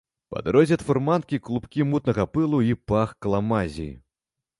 [0.35, 3.87] Па дарозе ад фурманкі клубкі мутнага пылу і пах каламазі.